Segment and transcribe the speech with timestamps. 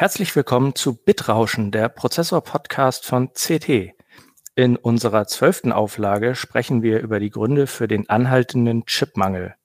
[0.00, 3.92] Herzlich willkommen zu Bitrauschen, der Prozessor-Podcast von CT.
[4.54, 9.56] In unserer zwölften Auflage sprechen wir über die Gründe für den anhaltenden Chipmangel.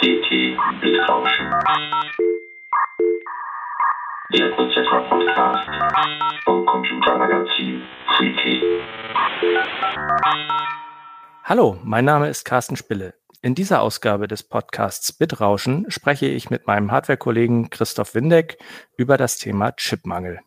[0.00, 1.50] CT Bitrauschen.
[4.34, 5.70] Der Prozessor-Podcast
[6.46, 7.82] vom Computermagazin
[8.18, 8.62] CT.
[11.44, 13.19] Hallo, mein Name ist Carsten Spille.
[13.42, 18.58] In dieser Ausgabe des Podcasts Bitrauschen spreche ich mit meinem Hardware-Kollegen Christoph Windeck
[18.98, 20.40] über das Thema Chipmangel.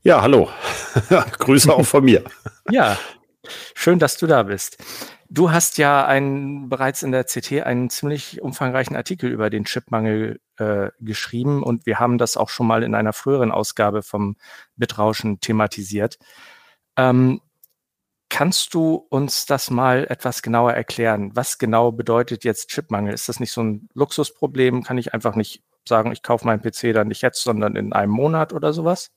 [0.00, 0.48] Ja, hallo.
[1.38, 2.24] Grüße auch von mir.
[2.70, 2.98] ja,
[3.74, 4.82] schön, dass du da bist.
[5.28, 10.40] Du hast ja einen, bereits in der CT einen ziemlich umfangreichen Artikel über den Chipmangel
[10.56, 14.36] äh, geschrieben und wir haben das auch schon mal in einer früheren Ausgabe vom
[14.76, 16.18] Bitrauschen thematisiert.
[16.96, 17.42] Ähm,
[18.30, 21.32] Kannst du uns das mal etwas genauer erklären?
[21.34, 23.12] Was genau bedeutet jetzt Chipmangel?
[23.12, 24.84] Ist das nicht so ein Luxusproblem?
[24.84, 28.12] Kann ich einfach nicht sagen, ich kaufe meinen PC dann nicht jetzt, sondern in einem
[28.12, 29.10] Monat oder sowas?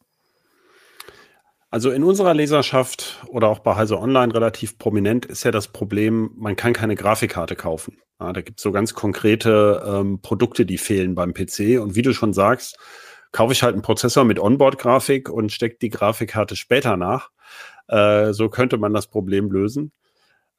[1.69, 6.31] Also in unserer Leserschaft oder auch bei Heise Online relativ prominent ist ja das Problem,
[6.35, 7.97] man kann keine Grafikkarte kaufen.
[8.19, 11.79] Ja, da gibt es so ganz konkrete ähm, Produkte, die fehlen beim PC.
[11.81, 12.77] Und wie du schon sagst,
[13.31, 17.29] kaufe ich halt einen Prozessor mit Onboard-Grafik und stecke die Grafikkarte später nach.
[17.87, 19.91] Äh, so könnte man das Problem lösen.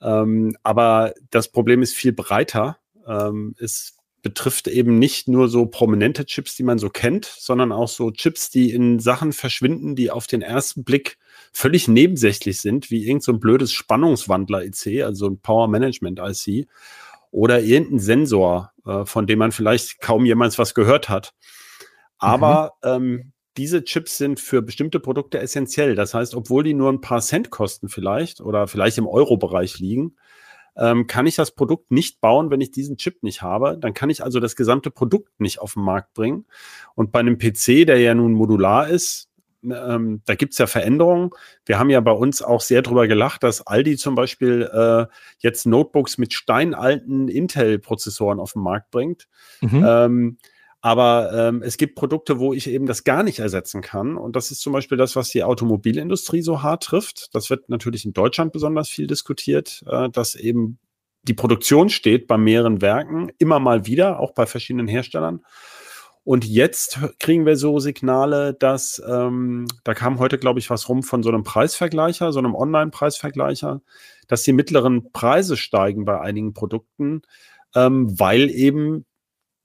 [0.00, 2.78] Ähm, aber das Problem ist viel breiter.
[3.06, 7.88] Ähm, es betrifft eben nicht nur so prominente Chips, die man so kennt, sondern auch
[7.88, 11.18] so Chips, die in Sachen verschwinden, die auf den ersten Blick
[11.52, 16.66] völlig nebensächlich sind, wie irgend so ein blödes Spannungswandler-IC, also ein Power Management IC,
[17.30, 21.34] oder irgendein Sensor, äh, von dem man vielleicht kaum jemals was gehört hat.
[22.18, 22.90] Aber mhm.
[22.90, 25.94] ähm, diese Chips sind für bestimmte Produkte essentiell.
[25.94, 30.16] Das heißt, obwohl die nur ein paar Cent kosten vielleicht oder vielleicht im Euro-Bereich liegen,
[30.76, 33.78] ähm, kann ich das Produkt nicht bauen, wenn ich diesen Chip nicht habe.
[33.78, 36.46] Dann kann ich also das gesamte Produkt nicht auf den Markt bringen.
[36.94, 39.28] Und bei einem PC, der ja nun modular ist,
[39.62, 41.30] ähm, da gibt's ja Veränderungen.
[41.64, 45.06] Wir haben ja bei uns auch sehr drüber gelacht, dass Aldi zum Beispiel äh,
[45.38, 49.28] jetzt Notebooks mit steinalten Intel-Prozessoren auf den Markt bringt.
[49.60, 49.84] Mhm.
[49.86, 50.38] Ähm,
[50.84, 54.18] aber ähm, es gibt Produkte, wo ich eben das gar nicht ersetzen kann.
[54.18, 57.34] Und das ist zum Beispiel das, was die Automobilindustrie so hart trifft.
[57.34, 60.78] Das wird natürlich in Deutschland besonders viel diskutiert, äh, dass eben
[61.22, 65.40] die Produktion steht bei mehreren Werken, immer mal wieder, auch bei verschiedenen Herstellern.
[66.22, 71.02] Und jetzt kriegen wir so Signale, dass ähm, da kam heute, glaube ich, was rum
[71.02, 73.80] von so einem Preisvergleicher, so einem Online-Preisvergleicher,
[74.28, 77.22] dass die mittleren Preise steigen bei einigen Produkten,
[77.74, 79.06] ähm, weil eben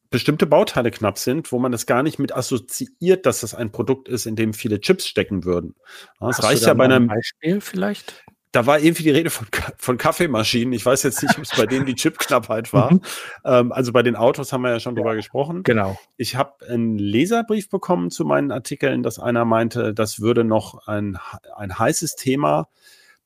[0.09, 4.09] bestimmte Bauteile knapp sind, wo man das gar nicht mit assoziiert, dass das ein Produkt
[4.09, 5.75] ist, in dem viele Chips stecken würden.
[6.19, 8.23] Das reicht ja bei einem Beispiel vielleicht.
[8.51, 9.45] Da war irgendwie die Rede von,
[9.77, 10.73] von Kaffeemaschinen.
[10.73, 12.93] Ich weiß jetzt nicht, ob es bei denen die Chipknappheit war.
[12.93, 13.01] Mhm.
[13.45, 15.61] Ähm, also bei den Autos haben wir ja schon ja, drüber gesprochen.
[15.61, 15.99] Genau.
[16.17, 21.19] Ich habe einen Leserbrief bekommen zu meinen Artikeln, dass einer meinte, das würde noch ein,
[21.55, 22.69] ein heißes Thema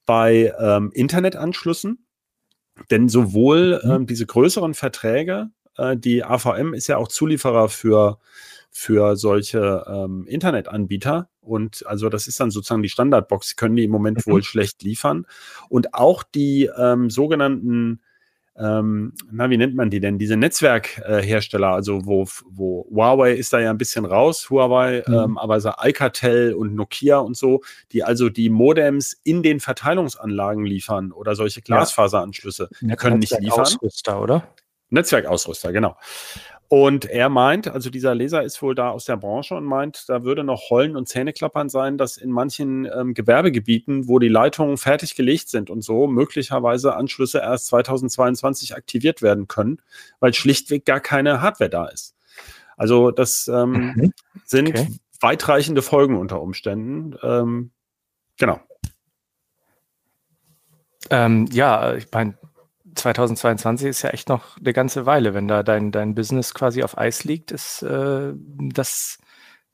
[0.05, 2.05] bei ähm, Internetanschlüssen.
[2.91, 3.91] Denn sowohl mhm.
[3.91, 8.19] ähm, diese größeren Verträge äh, die AVM ist ja auch Zulieferer für,
[8.71, 11.29] für solche ähm, Internetanbieter.
[11.41, 14.31] Und also das ist dann sozusagen die Standardbox, können die im Moment mhm.
[14.31, 15.25] wohl schlecht liefern.
[15.69, 18.01] Und auch die ähm, sogenannten
[18.55, 20.19] ähm, na, wie nennt man die denn?
[20.19, 25.13] Diese Netzwerkhersteller, äh, also wo, wo Huawei ist da ja ein bisschen raus, Huawei, mhm.
[25.13, 30.65] ähm, aber so Alcatel und Nokia und so, die also die Modems in den Verteilungsanlagen
[30.65, 32.95] liefern oder solche Glasfaseranschlüsse, ja.
[32.95, 33.61] können nicht liefern.
[33.61, 34.47] Ausrüster, oder?
[34.89, 35.95] Netzwerkausrüster, genau.
[36.75, 40.23] Und er meint, also dieser Leser ist wohl da aus der Branche und meint, da
[40.23, 45.15] würde noch Heulen und Zähneklappern sein, dass in manchen ähm, Gewerbegebieten, wo die Leitungen fertig
[45.15, 49.83] gelegt sind und so, möglicherweise Anschlüsse erst 2022 aktiviert werden können,
[50.19, 52.15] weil schlichtweg gar keine Hardware da ist.
[52.75, 54.13] Also das ähm, mhm.
[54.43, 54.87] sind okay.
[55.21, 57.15] weitreichende Folgen unter Umständen.
[57.21, 57.71] Ähm,
[58.37, 58.59] genau.
[61.11, 62.35] Ähm, ja, ich meine,
[62.95, 65.33] 2022 ist ja echt noch eine ganze Weile.
[65.33, 69.19] Wenn da dein, dein Business quasi auf Eis liegt, ist äh, das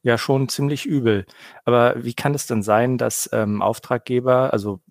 [0.01, 1.25] ja schon ziemlich übel.
[1.66, 4.81] Aber wie kann es denn sein, dass ähm, Auftraggeber, also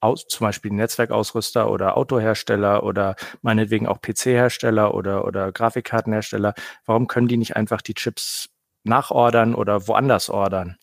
[0.00, 6.54] aus, zum Beispiel Netzwerkausrüster oder Autohersteller oder meinetwegen auch PC-Hersteller oder, oder Grafikkartenhersteller,
[6.86, 8.48] warum können die nicht einfach die Chips
[8.82, 10.78] nachordern oder woanders ordern?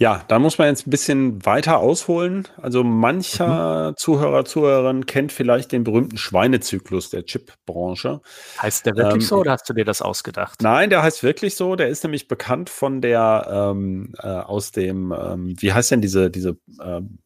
[0.00, 2.48] Ja, da muss man jetzt ein bisschen weiter ausholen.
[2.56, 3.96] Also mancher mhm.
[3.98, 8.22] Zuhörer, Zuhörerin kennt vielleicht den berühmten Schweinezyklus der Chipbranche.
[8.62, 10.62] Heißt der wirklich ähm, so oder hast du dir das ausgedacht?
[10.62, 11.76] Nein, der heißt wirklich so.
[11.76, 16.30] Der ist nämlich bekannt von der ähm, äh, aus dem, ähm, wie heißt denn diese,
[16.30, 17.18] diese ähm,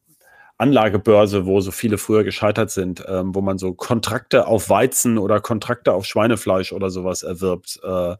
[0.57, 5.41] Anlagebörse, wo so viele früher gescheitert sind, ähm, wo man so Kontrakte auf Weizen oder
[5.41, 7.79] Kontrakte auf Schweinefleisch oder sowas erwirbt.
[7.83, 8.15] Äh,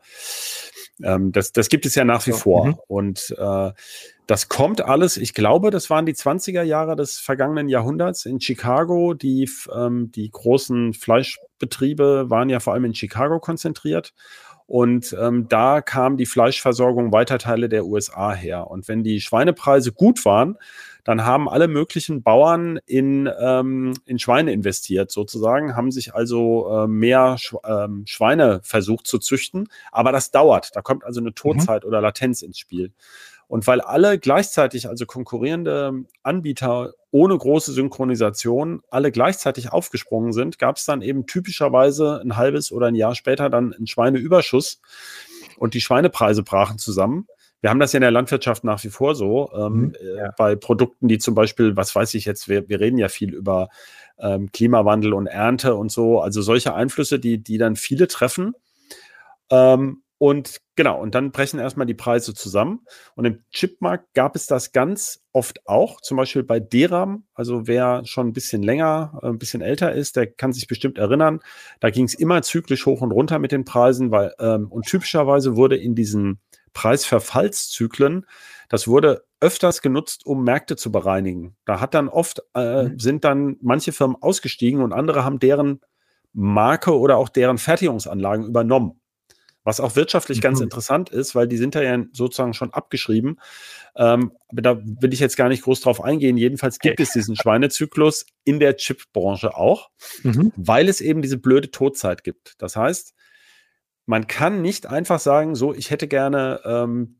[1.04, 2.66] ähm, das, das gibt es ja nach wie so, vor.
[2.68, 2.76] Mhm.
[2.88, 3.72] Und äh,
[4.28, 9.14] das kommt alles, ich glaube, das waren die 20er Jahre des vergangenen Jahrhunderts in Chicago.
[9.14, 14.14] Die, ähm, die großen Fleischbetriebe waren ja vor allem in Chicago konzentriert.
[14.68, 18.68] Und ähm, da kam die Fleischversorgung weiter Teile der USA her.
[18.68, 20.58] Und wenn die Schweinepreise gut waren,
[21.04, 26.88] dann haben alle möglichen Bauern in, ähm, in Schweine investiert, sozusagen, haben sich also äh,
[26.88, 29.68] mehr Sch ähm, Schweine versucht zu züchten.
[29.92, 30.76] Aber das dauert.
[30.76, 31.36] Da kommt also eine mhm.
[31.36, 31.90] Todzeit mhm.
[31.90, 32.92] oder Latenz ins Spiel.
[33.48, 40.78] Und weil alle gleichzeitig, also konkurrierende Anbieter ohne große Synchronisation, alle gleichzeitig aufgesprungen sind, gab
[40.78, 44.82] es dann eben typischerweise ein halbes oder ein Jahr später dann einen Schweineüberschuss
[45.58, 47.28] und die Schweinepreise brachen zusammen.
[47.62, 50.34] Wir haben das ja in der Landwirtschaft nach wie vor so, ähm, mhm, äh, ja.
[50.38, 53.70] bei Produkten, die zum Beispiel, was weiß ich jetzt, wir, wir reden ja viel über
[54.20, 58.54] ähm, Klimawandel und Ernte und so, also solche Einflüsse, die, die dann viele treffen.
[59.50, 62.86] Ähm, und genau, und dann brechen erstmal die Preise zusammen.
[63.16, 67.26] Und im Chipmarkt gab es das ganz oft auch, zum Beispiel bei DRAM.
[67.34, 70.98] Also wer schon ein bisschen länger, äh, ein bisschen älter ist, der kann sich bestimmt
[70.98, 71.42] erinnern.
[71.82, 75.58] Da ging es immer zyklisch hoch und runter mit den Preisen, weil ähm, und typischerweise
[75.58, 76.40] wurde in diesen
[76.74, 78.26] Preisverfallszyklen,
[78.70, 81.56] das wurde öfters genutzt, um Märkte zu bereinigen.
[81.66, 83.00] Da hat dann oft äh, mhm.
[83.00, 85.82] sind dann manche Firmen ausgestiegen und andere haben deren
[86.32, 89.02] Marke oder auch deren Fertigungsanlagen übernommen.
[89.66, 90.44] Was auch wirtschaftlich mhm.
[90.44, 93.40] ganz interessant ist, weil die sind da ja sozusagen schon abgeschrieben.
[93.98, 96.38] Ähm, aber da will ich jetzt gar nicht groß drauf eingehen.
[96.38, 97.04] Jedenfalls gibt okay.
[97.04, 99.90] es diesen Schweinezyklus in der Chipbranche auch,
[100.24, 100.54] mhm.
[100.56, 102.54] weil es eben diese blöde Todzeit gibt.
[102.60, 103.16] Das heißt,
[104.06, 107.20] man kann nicht einfach sagen, so, ich hätte gerne ähm,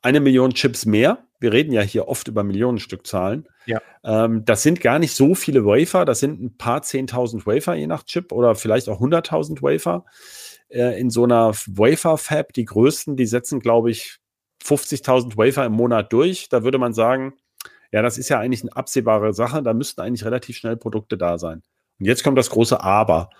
[0.00, 1.24] eine Million Chips mehr.
[1.40, 3.48] Wir reden ja hier oft über Millionenstückzahlen.
[3.66, 3.80] Ja.
[4.04, 6.04] Ähm, das sind gar nicht so viele Wafer.
[6.04, 10.04] Das sind ein paar 10.000 Wafer je nach Chip oder vielleicht auch 100.000 Wafer
[10.68, 14.18] äh, in so einer Wafer-Fab, die größten, die setzen, glaube ich,
[14.64, 16.48] 50.000 Wafer im Monat durch.
[16.48, 17.34] Da würde man sagen,
[17.92, 19.62] ja, das ist ja eigentlich eine absehbare Sache.
[19.62, 21.62] Da müssten eigentlich relativ schnell Produkte da sein.
[21.98, 23.30] Und jetzt kommt das große Aber.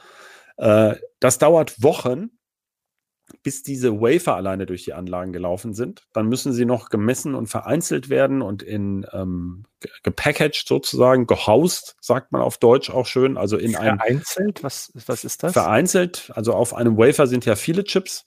[0.56, 2.30] Äh, das dauert Wochen,
[3.42, 6.02] bis diese Wafer alleine durch die Anlagen gelaufen sind.
[6.12, 9.64] Dann müssen sie noch gemessen und vereinzelt werden und in ähm,
[10.02, 13.36] gepackaged sozusagen, gehaust, sagt man auf Deutsch auch schön.
[13.36, 13.98] Also in einem.
[13.98, 14.62] Vereinzelt?
[14.62, 15.52] Was, was ist das?
[15.52, 16.30] Vereinzelt.
[16.34, 18.24] Also auf einem Wafer sind ja viele Chips.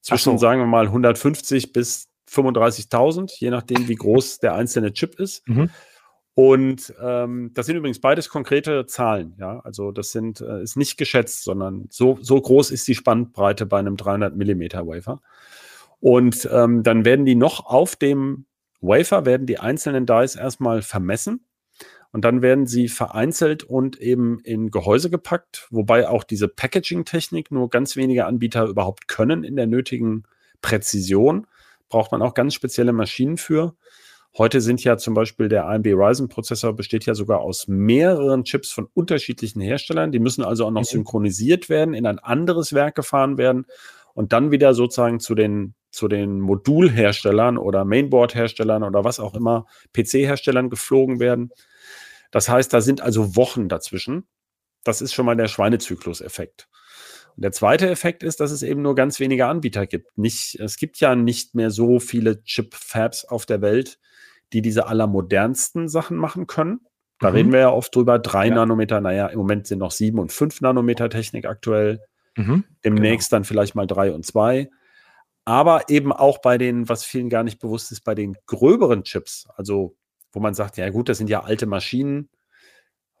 [0.00, 0.38] Zwischen, so.
[0.38, 5.46] sagen wir mal, 150 bis 35.000, je nachdem, wie groß der einzelne Chip ist.
[5.48, 5.70] Mhm.
[6.38, 9.60] Und ähm, das sind übrigens beides konkrete Zahlen, ja.
[9.60, 13.78] Also das sind äh, ist nicht geschätzt, sondern so so groß ist die Spannbreite bei
[13.78, 15.22] einem 300 Millimeter Wafer.
[15.98, 18.44] Und ähm, dann werden die noch auf dem
[18.82, 21.46] Wafer werden die einzelnen Dies erstmal vermessen
[22.12, 27.70] und dann werden sie vereinzelt und eben in Gehäuse gepackt, wobei auch diese Packaging-Technik nur
[27.70, 30.24] ganz wenige Anbieter überhaupt können in der nötigen
[30.60, 31.46] Präzision.
[31.88, 33.74] Braucht man auch ganz spezielle Maschinen für.
[34.38, 38.70] Heute sind ja zum Beispiel der AMD Ryzen Prozessor besteht ja sogar aus mehreren Chips
[38.70, 40.12] von unterschiedlichen Herstellern.
[40.12, 40.86] Die müssen also auch noch mhm.
[40.86, 43.64] synchronisiert werden, in ein anderes Werk gefahren werden
[44.12, 49.66] und dann wieder sozusagen zu den, zu den Modulherstellern oder Mainboard-Herstellern oder was auch immer,
[49.94, 51.50] PC-Herstellern geflogen werden.
[52.30, 54.26] Das heißt, da sind also Wochen dazwischen.
[54.84, 56.68] Das ist schon mal der Schweinezyklus-Effekt.
[57.36, 60.18] Und der zweite Effekt ist, dass es eben nur ganz wenige Anbieter gibt.
[60.18, 63.98] Nicht, es gibt ja nicht mehr so viele Chip-Fabs auf der Welt,
[64.52, 66.80] die diese allermodernsten Sachen machen können.
[67.18, 67.36] Da mhm.
[67.36, 68.18] reden wir ja oft drüber.
[68.18, 68.54] Drei ja.
[68.54, 72.00] Nanometer, naja, im Moment sind noch sieben und fünf Nanometer Technik aktuell.
[72.36, 72.64] Mhm.
[72.84, 73.38] Demnächst genau.
[73.38, 74.68] dann vielleicht mal drei und zwei.
[75.44, 79.46] Aber eben auch bei den, was vielen gar nicht bewusst ist, bei den gröberen Chips,
[79.56, 79.96] also
[80.32, 82.28] wo man sagt, ja gut, das sind ja alte Maschinen,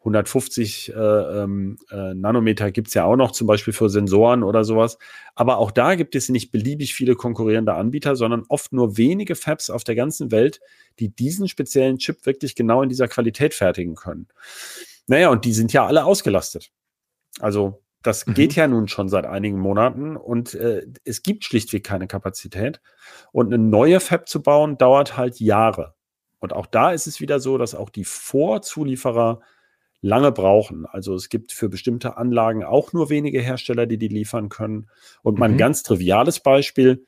[0.06, 4.62] 150 äh, ähm, äh, Nanometer gibt es ja auch noch, zum Beispiel für Sensoren oder
[4.62, 4.98] sowas.
[5.34, 9.68] Aber auch da gibt es nicht beliebig viele konkurrierende Anbieter, sondern oft nur wenige Fabs
[9.68, 10.60] auf der ganzen Welt,
[11.00, 14.28] die diesen speziellen Chip wirklich genau in dieser Qualität fertigen können.
[15.08, 16.70] Naja, und die sind ja alle ausgelastet.
[17.40, 18.34] Also das mhm.
[18.34, 22.80] geht ja nun schon seit einigen Monaten und äh, es gibt schlichtweg keine Kapazität.
[23.32, 25.94] Und eine neue Fab zu bauen, dauert halt Jahre.
[26.38, 29.40] Und auch da ist es wieder so, dass auch die Vorzulieferer
[30.06, 30.86] lange brauchen.
[30.86, 34.88] Also es gibt für bestimmte Anlagen auch nur wenige Hersteller, die die liefern können.
[35.22, 35.58] Und mal ein mhm.
[35.58, 37.06] ganz triviales Beispiel,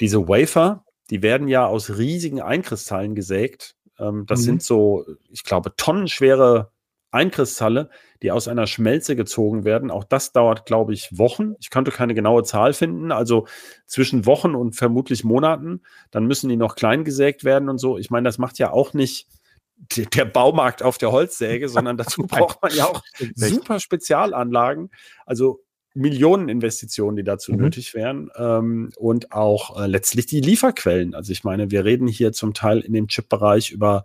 [0.00, 3.76] diese Wafer, die werden ja aus riesigen Einkristallen gesägt.
[3.98, 4.44] Ähm, das mhm.
[4.44, 6.70] sind so, ich glaube, tonnenschwere
[7.10, 7.88] Einkristalle,
[8.22, 9.90] die aus einer Schmelze gezogen werden.
[9.90, 11.54] Auch das dauert, glaube ich, Wochen.
[11.60, 13.12] Ich konnte keine genaue Zahl finden.
[13.12, 13.46] Also
[13.86, 15.82] zwischen Wochen und vermutlich Monaten.
[16.10, 17.96] Dann müssen die noch klein gesägt werden und so.
[17.96, 19.28] Ich meine, das macht ja auch nicht
[19.76, 23.02] der Baumarkt auf der Holzsäge, sondern dazu braucht man ja auch
[23.34, 24.90] super Spezialanlagen.
[25.24, 25.60] Also
[25.96, 27.58] Millioneninvestitionen, die dazu mhm.
[27.58, 31.14] nötig wären ähm, und auch äh, letztlich die Lieferquellen.
[31.14, 34.04] Also ich meine, wir reden hier zum Teil in dem Chip-Bereich über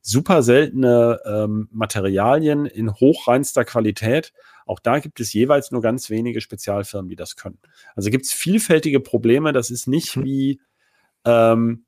[0.00, 4.32] super seltene ähm, Materialien in hochreinster Qualität.
[4.66, 7.58] Auch da gibt es jeweils nur ganz wenige Spezialfirmen, die das können.
[7.96, 9.52] Also gibt es vielfältige Probleme.
[9.52, 10.24] Das ist nicht mhm.
[10.24, 10.60] wie
[11.24, 11.84] ähm,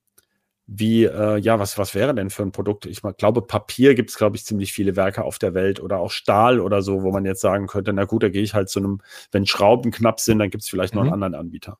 [0.66, 2.86] wie, äh, ja, was, was wäre denn für ein Produkt?
[2.86, 6.10] Ich glaube, Papier gibt es, glaube ich, ziemlich viele Werke auf der Welt oder auch
[6.10, 8.78] Stahl oder so, wo man jetzt sagen könnte, na gut, da gehe ich halt zu
[8.78, 11.22] einem, wenn Schrauben knapp sind, dann gibt es vielleicht noch einen mhm.
[11.22, 11.78] anderen Anbieter.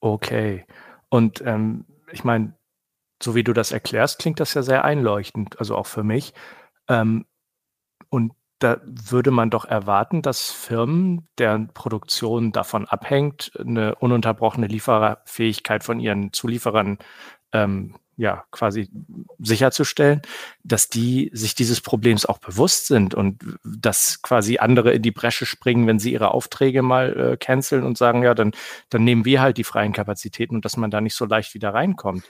[0.00, 0.66] Okay.
[1.08, 2.54] Und ähm, ich meine,
[3.22, 6.32] so wie du das erklärst, klingt das ja sehr einleuchtend, also auch für mich.
[6.88, 7.26] Ähm,
[8.08, 15.82] und da würde man doch erwarten, dass Firmen, deren Produktion davon abhängt, eine ununterbrochene Lieferfähigkeit
[15.82, 16.98] von ihren Zulieferern
[17.52, 18.90] ähm, ja quasi
[19.38, 20.20] sicherzustellen,
[20.62, 25.46] dass die sich dieses Problems auch bewusst sind und dass quasi andere in die Bresche
[25.46, 28.52] springen, wenn sie ihre Aufträge mal äh, canceln und sagen, ja, dann,
[28.90, 31.72] dann nehmen wir halt die freien Kapazitäten und dass man da nicht so leicht wieder
[31.72, 32.24] reinkommt.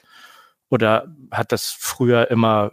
[0.68, 2.70] Oder hat das früher immer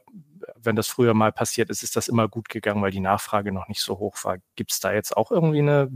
[0.68, 3.68] wenn das früher mal passiert ist, ist das immer gut gegangen, weil die Nachfrage noch
[3.68, 4.38] nicht so hoch war.
[4.56, 5.90] Gibt es da jetzt auch irgendwie eine,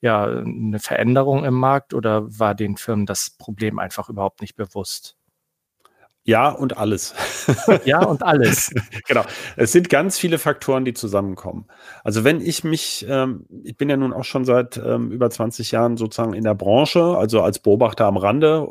[0.00, 5.16] ja, eine Veränderung im Markt oder war den Firmen das Problem einfach überhaupt nicht bewusst?
[6.24, 7.14] Ja, und alles.
[7.84, 8.72] ja, und alles.
[9.06, 9.24] genau.
[9.56, 11.66] Es sind ganz viele Faktoren, die zusammenkommen.
[12.04, 15.72] Also wenn ich mich, ähm, ich bin ja nun auch schon seit ähm, über 20
[15.72, 18.70] Jahren sozusagen in der Branche, also als Beobachter am Rande.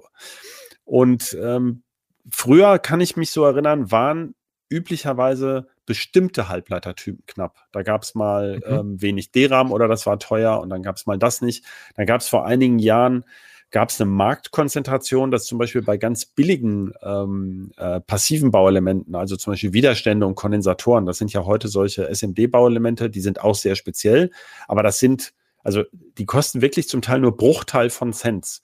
[0.86, 1.84] Und ähm,
[2.30, 4.34] früher kann ich mich so erinnern, waren
[4.72, 7.58] üblicherweise bestimmte Halbleitertypen knapp.
[7.72, 8.64] Da gab es mal mhm.
[8.74, 11.66] ähm, wenig DRAM oder das war teuer und dann gab es mal das nicht.
[11.96, 13.26] Dann gab es vor einigen Jahren
[13.72, 19.38] gab es eine Marktkonzentration, dass zum Beispiel bei ganz billigen ähm, äh, passiven Bauelementen, also
[19.38, 23.76] zum Beispiel Widerstände und Kondensatoren, das sind ja heute solche SMD-Bauelemente, die sind auch sehr
[23.76, 24.30] speziell,
[24.68, 25.84] aber das sind, also
[26.18, 28.62] die kosten wirklich zum Teil nur Bruchteil von Cents.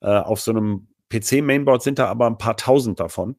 [0.00, 3.36] Äh, auf so einem PC-Mainboard sind da aber ein paar tausend davon.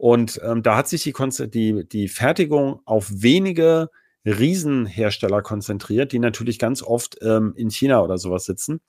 [0.00, 1.12] Und ähm, da hat sich die,
[1.50, 3.90] die, die Fertigung auf wenige
[4.24, 8.80] Riesenhersteller konzentriert, die natürlich ganz oft ähm, in China oder sowas sitzen.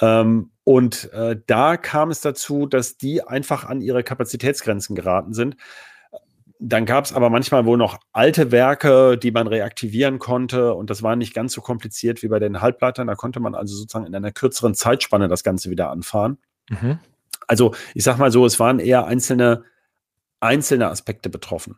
[0.00, 5.56] Ähm, und äh, da kam es dazu, dass die einfach an ihre Kapazitätsgrenzen geraten sind.
[6.58, 10.74] Dann gab es aber manchmal wohl noch alte Werke, die man reaktivieren konnte.
[10.74, 13.06] Und das war nicht ganz so kompliziert wie bei den Halbleitern.
[13.06, 16.38] Da konnte man also sozusagen in einer kürzeren Zeitspanne das Ganze wieder anfahren.
[16.68, 16.98] Mhm.
[17.46, 19.62] Also ich sag mal so, es waren eher einzelne
[20.46, 21.76] einzelne Aspekte betroffen.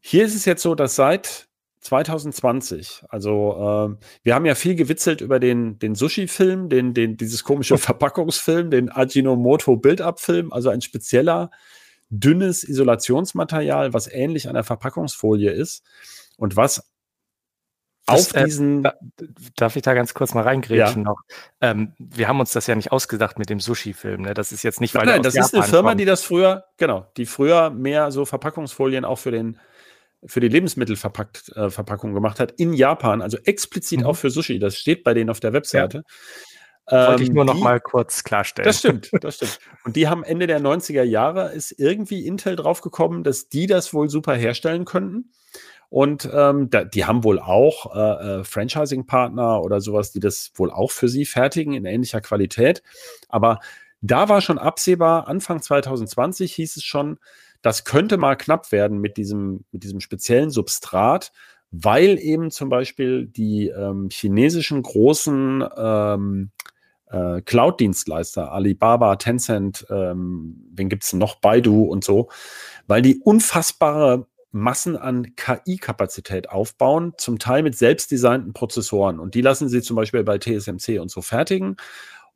[0.00, 1.48] Hier ist es jetzt so, dass seit
[1.80, 7.44] 2020, also äh, wir haben ja viel gewitzelt über den, den Sushi-Film, den, den, dieses
[7.44, 11.50] komische Verpackungsfilm, den Ajinomoto Build-Up-Film, also ein spezieller,
[12.08, 15.84] dünnes Isolationsmaterial, was ähnlich einer Verpackungsfolie ist
[16.36, 16.93] und was
[18.06, 18.84] auf das, äh, diesen.
[18.84, 18.92] Äh,
[19.56, 21.08] darf ich da ganz kurz mal reingrätschen ja.
[21.08, 21.20] noch?
[21.60, 24.22] Ähm, wir haben uns das ja nicht ausgedacht mit dem Sushi-Film.
[24.22, 24.34] Ne?
[24.34, 25.06] Das ist jetzt nicht, weil.
[25.06, 26.00] Nein, nein das Japan ist eine Firma, kommt.
[26.00, 29.58] die das früher, genau, die früher mehr so Verpackungsfolien auch für den
[30.26, 34.06] für die Lebensmittelverpackung äh, gemacht hat in Japan, also explizit mhm.
[34.06, 34.58] auch für Sushi.
[34.58, 35.98] Das steht bei denen auf der Webseite.
[35.98, 36.04] Ja.
[37.08, 38.66] Wollte ich ähm, nur noch die, mal kurz klarstellen.
[38.66, 39.58] Das stimmt, das stimmt.
[39.84, 44.10] Und die haben Ende der 90er Jahre ist irgendwie Intel draufgekommen, dass die das wohl
[44.10, 45.30] super herstellen könnten.
[45.90, 50.70] Und ähm, da, die haben wohl auch äh, äh, Franchising-Partner oder sowas, die das wohl
[50.70, 52.82] auch für sie fertigen in ähnlicher Qualität.
[53.28, 53.60] Aber
[54.00, 57.18] da war schon absehbar, Anfang 2020 hieß es schon,
[57.62, 61.32] das könnte mal knapp werden mit diesem, mit diesem speziellen Substrat,
[61.70, 66.50] weil eben zum Beispiel die ähm, chinesischen großen ähm,
[67.06, 72.28] äh, Cloud-Dienstleister, Alibaba, Tencent, ähm, wen gibt es noch, Baidu und so,
[72.86, 79.18] weil die unfassbare Massen an KI-Kapazität aufbauen, zum Teil mit selbstdesignten Prozessoren.
[79.18, 81.76] Und die lassen sie zum Beispiel bei TSMC und so fertigen.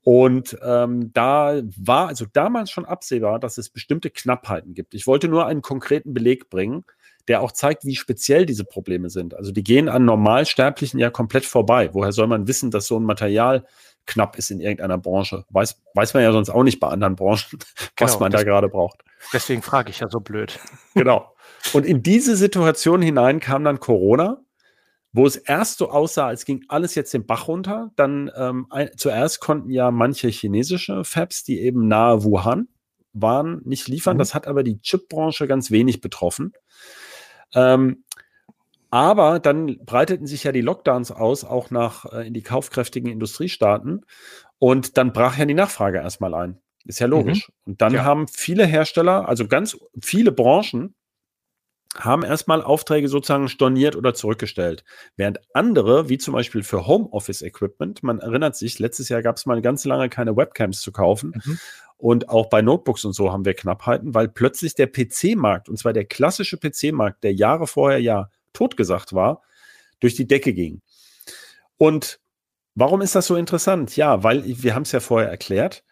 [0.02, 4.94] Und ähm, da war also damals schon absehbar, dass es bestimmte Knappheiten gibt.
[4.94, 6.84] Ich wollte nur einen konkreten Beleg bringen,
[7.28, 9.34] der auch zeigt, wie speziell diese Probleme sind.
[9.34, 11.90] Also die gehen an Normalsterblichen ja komplett vorbei.
[11.92, 13.66] Woher soll man wissen, dass so ein Material
[14.06, 15.44] knapp ist in irgendeiner Branche?
[15.50, 17.58] Weiß, weiß man ja sonst auch nicht bei anderen Branchen,
[17.98, 19.04] was genau, man da gerade braucht.
[19.32, 20.58] Deswegen frage ich ja so blöd.
[20.94, 21.34] Genau.
[21.74, 24.40] Und in diese Situation hinein kam dann Corona,
[25.12, 27.92] wo es erst so aussah, als ging alles jetzt den Bach runter.
[27.96, 32.68] Dann ähm, ein, zuerst konnten ja manche chinesische Fabs, die eben nahe Wuhan
[33.12, 34.16] waren, nicht liefern.
[34.16, 34.18] Mhm.
[34.18, 36.52] Das hat aber die Chipbranche ganz wenig betroffen.
[37.54, 38.04] Ähm,
[38.90, 44.04] aber dann breiteten sich ja die Lockdowns aus, auch nach äh, in die kaufkräftigen Industriestaaten.
[44.58, 46.58] Und dann brach ja die Nachfrage erstmal ein.
[46.84, 47.52] Ist ja logisch.
[47.66, 48.04] Und dann Ja.
[48.04, 50.94] haben viele Hersteller, also ganz viele Branchen,
[51.96, 54.84] haben erstmal Aufträge sozusagen storniert oder zurückgestellt.
[55.16, 59.62] Während andere, wie zum Beispiel für Homeoffice-Equipment, man erinnert sich, letztes Jahr gab es mal
[59.62, 61.40] ganz lange keine Webcams zu kaufen.
[61.44, 61.58] Mhm.
[61.96, 65.92] Und auch bei Notebooks und so haben wir Knappheiten, weil plötzlich der PC-Markt, und zwar
[65.92, 69.42] der klassische PC-Markt, der Jahre vorher ja totgesagt war,
[69.98, 70.80] durch die Decke ging.
[71.76, 72.20] Und
[72.74, 73.96] warum ist das so interessant?
[73.96, 75.82] Ja, weil wir haben es ja vorher erklärt,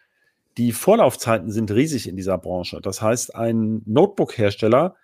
[0.57, 2.79] die Vorlaufzeiten sind riesig in dieser Branche.
[2.81, 4.95] Das heißt, ein Notebook-Hersteller,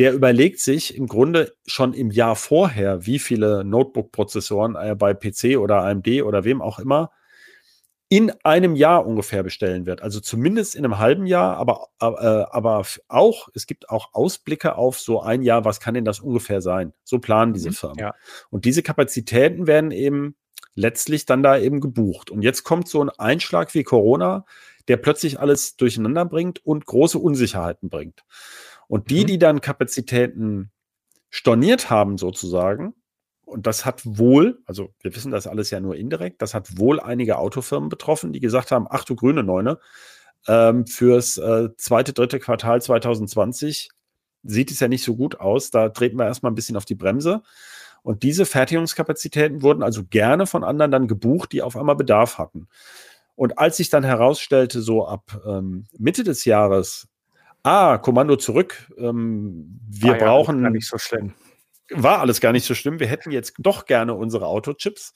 [0.00, 5.58] der überlegt sich im Grunde schon im Jahr vorher, wie viele Notebook-Prozessoren er bei PC
[5.58, 7.10] oder AMD oder wem auch immer
[8.08, 10.00] in einem Jahr ungefähr bestellen wird.
[10.02, 14.98] Also zumindest in einem halben Jahr, aber, äh, aber auch, es gibt auch Ausblicke auf
[14.98, 16.94] so ein Jahr, was kann denn das ungefähr sein?
[17.04, 17.98] So planen diese Mhm, Firmen.
[17.98, 18.14] ja.
[18.48, 20.34] Und diese Kapazitäten werden eben
[20.74, 22.30] letztlich dann da eben gebucht.
[22.30, 24.46] Und jetzt kommt so ein Einschlag wie Corona,
[24.88, 28.24] der plötzlich alles durcheinander bringt und große Unsicherheiten bringt.
[28.90, 29.26] Und die, Mhm.
[29.28, 30.72] die dann Kapazitäten
[31.30, 32.94] storniert haben sozusagen,
[33.44, 36.98] und das hat wohl, also wir wissen das alles ja nur indirekt, das hat wohl
[36.98, 39.78] einige Autofirmen betroffen, die gesagt haben, ach du grüne Neune,
[40.48, 43.90] ähm, fürs äh, zweite, dritte Quartal 2020
[44.42, 45.70] sieht es ja nicht so gut aus.
[45.70, 47.42] Da treten wir erstmal ein bisschen auf die Bremse.
[48.02, 52.66] Und diese Fertigungskapazitäten wurden also gerne von anderen dann gebucht, die auf einmal Bedarf hatten.
[53.36, 57.06] Und als sich dann herausstellte, so ab ähm, Mitte des Jahres,
[57.62, 61.34] ah, Kommando zurück, ähm, wir Ah ja, brauchen Gar nicht so schlimm.
[61.90, 63.00] war alles gar nicht so schlimm.
[63.00, 65.12] Wir hätten jetzt doch gerne unsere Autochips.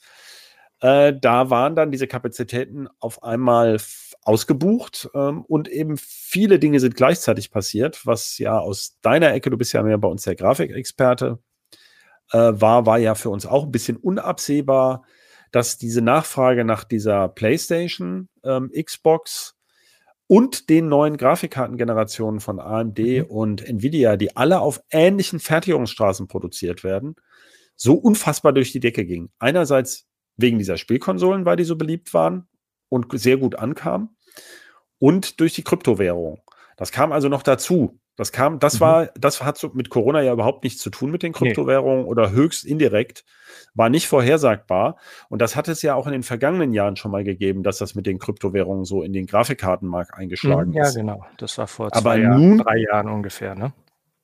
[0.81, 3.79] Äh, da waren dann diese Kapazitäten auf einmal
[4.23, 9.57] ausgebucht ähm, und eben viele Dinge sind gleichzeitig passiert, was ja aus deiner Ecke, du
[9.57, 11.39] bist ja mehr bei uns der Grafikexperte,
[12.31, 15.03] äh, war, war ja für uns auch ein bisschen unabsehbar,
[15.51, 19.54] dass diese Nachfrage nach dieser PlayStation, ähm, Xbox
[20.27, 23.25] und den neuen Grafikkartengenerationen von AMD Mhm.
[23.25, 27.15] und Nvidia, die alle auf ähnlichen Fertigungsstraßen produziert werden,
[27.75, 29.29] so unfassbar durch die Decke ging.
[29.39, 32.47] Einerseits wegen dieser Spielkonsolen, weil die so beliebt waren
[32.89, 34.15] und sehr gut ankamen
[34.99, 36.41] und durch die Kryptowährung.
[36.77, 37.99] Das kam also noch dazu.
[38.17, 38.79] Das kam, das Mhm.
[38.79, 42.31] war, das hat so mit Corona ja überhaupt nichts zu tun mit den Kryptowährungen oder
[42.31, 43.25] höchst indirekt,
[43.73, 44.97] war nicht vorhersagbar.
[45.29, 47.93] Und das hat es ja auch in den vergangenen Jahren schon mal gegeben, dass das
[47.93, 50.95] mit den Kryptowährungen so in den Grafikkartenmarkt eingeschlagen Mhm, Ja, ist.
[50.95, 51.25] genau.
[51.37, 53.73] Das war vor Aber zwei Jahren, nun- drei Jahren ungefähr, ne?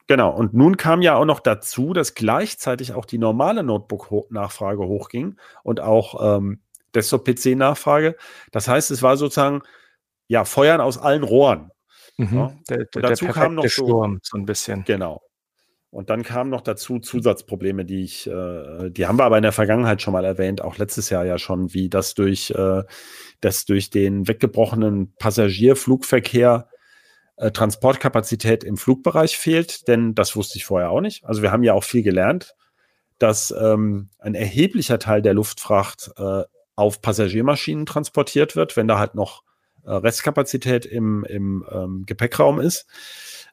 [0.07, 0.31] Genau.
[0.35, 5.79] Und nun kam ja auch noch dazu, dass gleichzeitig auch die normale Notebook-Nachfrage hochging und
[5.79, 6.59] auch ähm,
[6.95, 8.15] Desktop-PC-Nachfrage.
[8.51, 9.61] Das heißt, es war sozusagen
[10.27, 11.71] ja Feuern aus allen Rohren.
[12.17, 12.37] Mhm.
[12.37, 12.53] Ja.
[12.69, 14.83] Der, der, der dazu kam perfekte noch so- Sturm, so ein bisschen.
[14.85, 15.21] Genau.
[15.89, 19.51] Und dann kamen noch dazu Zusatzprobleme, die ich, äh, die haben wir aber in der
[19.51, 22.83] Vergangenheit schon mal erwähnt, auch letztes Jahr ja schon, wie das durch, äh,
[23.41, 26.69] das durch den weggebrochenen Passagierflugverkehr
[27.35, 31.25] äh, Transportkapazität im Flugbereich fehlt, denn das wusste ich vorher auch nicht.
[31.25, 32.55] Also wir haben ja auch viel gelernt,
[33.19, 36.43] dass ähm, ein erheblicher Teil der Luftfracht äh,
[36.77, 39.43] auf Passagiermaschinen transportiert wird, wenn da halt noch
[39.89, 42.87] Restkapazität im, im ähm, Gepäckraum ist.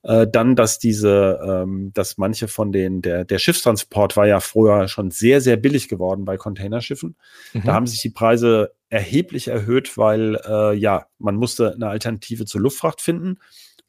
[0.02, 4.86] Äh, dann, dass diese, ähm, dass manche von den, der, der Schiffstransport war ja früher
[4.88, 7.16] schon sehr, sehr billig geworden bei Containerschiffen.
[7.52, 7.62] Mhm.
[7.64, 12.60] Da haben sich die Preise erheblich erhöht, weil äh, ja, man musste eine Alternative zur
[12.60, 13.38] Luftfracht finden.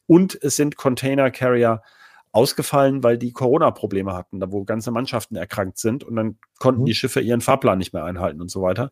[0.06, 1.82] Und es sind Container Carrier
[2.32, 6.86] ausgefallen, weil die Corona-Probleme hatten, da wo ganze Mannschaften erkrankt sind und dann konnten Mhm.
[6.86, 8.90] die Schiffe ihren Fahrplan nicht mehr einhalten und so weiter.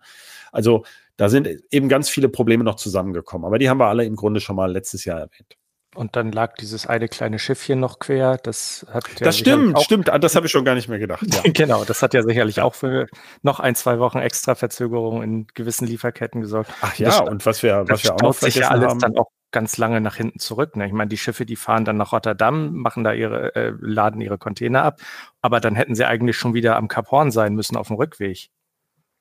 [0.53, 0.85] Also
[1.17, 3.47] da sind eben ganz viele Probleme noch zusammengekommen.
[3.47, 5.57] Aber die haben wir alle im Grunde schon mal letztes Jahr erwähnt.
[5.95, 8.37] Und dann lag dieses eine kleine Schiffchen noch quer.
[8.43, 10.11] Das hat ja das stimmt, stimmt.
[10.11, 11.25] Ah, Das habe ich schon gar nicht mehr gedacht.
[11.35, 11.43] Ja.
[11.53, 13.07] Genau, das hat ja sicherlich auch für
[13.43, 16.71] noch ein, zwei Wochen extra Verzögerung in gewissen Lieferketten gesorgt.
[16.83, 18.91] Ach Das ja, sta- und was wir, was Das wir auch noch sich ja alles
[18.91, 18.99] haben.
[19.01, 20.77] dann auch ganz lange nach hinten zurück.
[20.77, 20.87] Ne?
[20.87, 24.37] Ich meine, die Schiffe, die fahren dann nach Rotterdam, machen da ihre, äh, laden ihre
[24.37, 25.01] Container ab,
[25.41, 28.51] aber dann hätten sie eigentlich schon wieder am Kap Horn sein müssen auf dem Rückweg.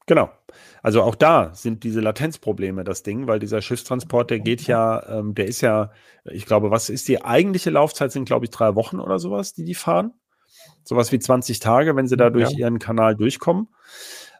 [0.07, 0.31] Genau.
[0.81, 5.35] Also auch da sind diese Latenzprobleme das Ding, weil dieser Schiffstransport, der geht ja, ähm,
[5.35, 5.91] der ist ja,
[6.25, 8.11] ich glaube, was ist die eigentliche Laufzeit?
[8.11, 10.13] Sind, glaube ich, drei Wochen oder sowas, die die fahren.
[10.83, 12.57] Sowas wie 20 Tage, wenn sie da durch Ja.
[12.59, 13.67] ihren Kanal durchkommen.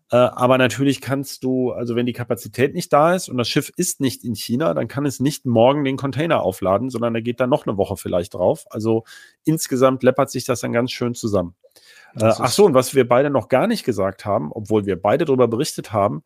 [0.09, 3.69] Äh, aber natürlich kannst du, also wenn die Kapazität nicht da ist und das Schiff
[3.75, 7.41] ist nicht in China, dann kann es nicht morgen den Container aufladen, sondern da geht
[7.41, 8.63] dann noch eine Woche vielleicht drauf.
[8.69, 9.03] Also
[9.43, 11.55] insgesamt läppert sich das dann ganz schön zusammen.
[12.15, 15.25] Äh, ach so, und was wir beide noch gar nicht gesagt haben, obwohl wir beide
[15.25, 16.23] darüber berichtet haben,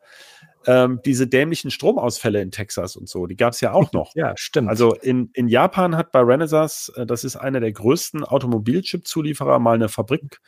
[0.68, 4.12] ähm, diese dämlichen Stromausfälle in Texas und so, die gab es ja auch noch.
[4.22, 4.70] Ja, stimmt.
[4.70, 9.76] Also in, in Japan hat bei Renesas, äh, das ist einer der größten Automobilchip-Zulieferer, mal
[9.76, 10.40] eine Fabrik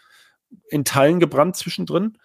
[0.69, 2.17] in Teilen gebrannt zwischendrin.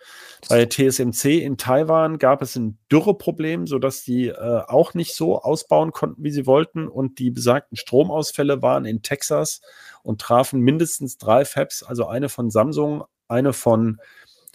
[0.49, 5.93] Bei TSMC in Taiwan gab es ein Dürreproblem, sodass die äh, auch nicht so ausbauen
[5.93, 6.89] konnten, wie sie wollten.
[6.89, 9.63] Und die besagten Stromausfälle waren in Texas
[10.03, 13.99] und trafen mindestens drei Fabs, also eine von Samsung, eine von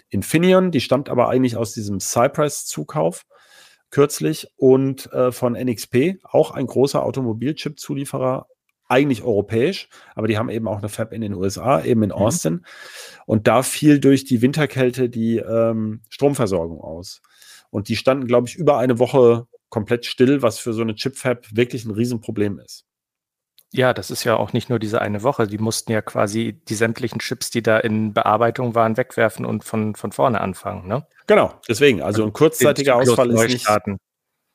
[0.10, 3.26] Infineon, die stammt aber eigentlich aus diesem Cypress-Zukauf
[3.90, 8.48] kürzlich und äh, von NXP, auch ein großer Automobilchip-Zulieferer,
[8.88, 12.16] eigentlich europäisch, aber die haben eben auch eine Fab in den USA, eben in mhm.
[12.16, 12.54] Austin.
[12.54, 12.64] Mhm.
[13.26, 17.22] Und da fiel durch die Winterkälte die ähm, Stromversorgung aus.
[17.70, 21.56] Und die standen, glaube ich, über eine Woche komplett still, was für so eine Chip-Fab
[21.56, 22.86] wirklich ein Riesenproblem ist.
[23.76, 25.48] Ja, das ist ja auch nicht nur diese eine Woche.
[25.48, 29.96] Die mussten ja quasi die sämtlichen Chips, die da in Bearbeitung waren, wegwerfen und von,
[29.96, 31.08] von vorne anfangen, ne?
[31.26, 32.04] Genau, deswegen.
[32.04, 33.62] Also ein kurzzeitiger Ausfall ist nicht.
[33.64, 33.98] Starten.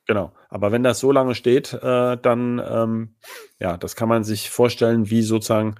[0.07, 0.31] Genau.
[0.47, 3.15] Aber wenn das so lange steht, äh, dann, ähm,
[3.59, 5.75] ja, das kann man sich vorstellen, wie sozusagen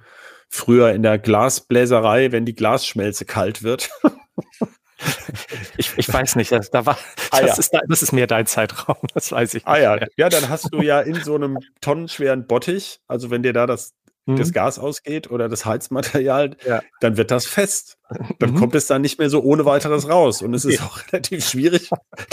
[0.50, 3.88] früher in der Glasbläserei, wenn die Glasschmelze kalt wird.
[5.76, 6.98] Ich, ich weiß nicht, das, da war,
[7.30, 7.54] ah, das, ja.
[7.54, 9.66] ist, das ist mehr dein Zeitraum, das weiß ich.
[9.66, 13.52] Ah ja, ja, dann hast du ja in so einem tonnenschweren Bottich, also wenn dir
[13.52, 13.94] da das,
[14.26, 14.36] mhm.
[14.36, 16.82] das Gas ausgeht oder das Heizmaterial, ja.
[17.00, 17.96] dann wird das fest.
[18.38, 18.56] Dann mhm.
[18.56, 20.42] kommt es dann nicht mehr so ohne weiteres raus.
[20.42, 21.88] Und es ist auch relativ schwierig,